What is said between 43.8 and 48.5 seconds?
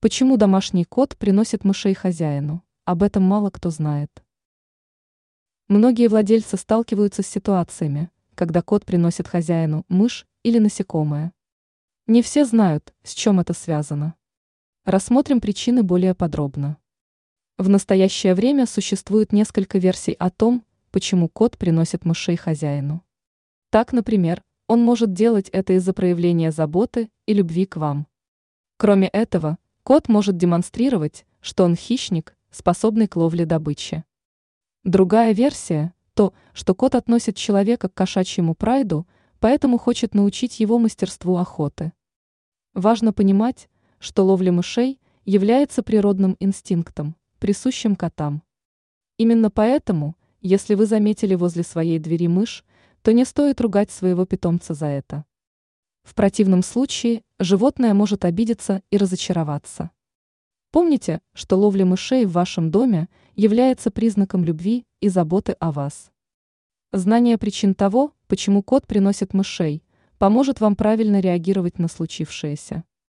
что ловля мышей является природным инстинктом, присущим котам.